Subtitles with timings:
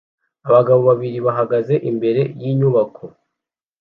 [0.47, 3.03] Abagabo babiri bahagaze imbere yinyubako